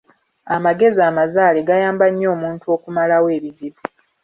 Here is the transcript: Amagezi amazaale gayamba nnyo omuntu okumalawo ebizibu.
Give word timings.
Amagezi 0.55 0.99
amazaale 1.09 1.59
gayamba 1.69 2.05
nnyo 2.09 2.27
omuntu 2.35 2.65
okumalawo 2.75 3.27
ebizibu. 3.37 3.79